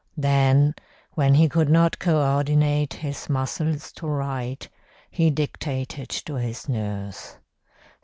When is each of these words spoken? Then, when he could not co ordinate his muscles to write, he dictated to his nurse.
Then, 0.17 0.73
when 1.13 1.35
he 1.35 1.47
could 1.47 1.69
not 1.69 1.99
co 1.99 2.23
ordinate 2.37 2.95
his 2.95 3.29
muscles 3.29 3.91
to 3.91 4.07
write, 4.07 4.67
he 5.11 5.29
dictated 5.29 6.09
to 6.09 6.37
his 6.37 6.67
nurse. 6.67 7.37